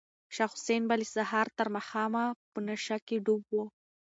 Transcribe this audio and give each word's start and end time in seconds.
شاه 0.35 0.51
حسین 0.53 0.81
به 0.89 0.95
له 0.99 1.05
سهاره 1.15 1.51
تر 1.57 1.67
ماښامه 1.75 2.23
په 2.51 2.59
نشه 2.67 2.97
کې 3.07 3.17
ډوب 3.25 3.43
و. 3.53 3.57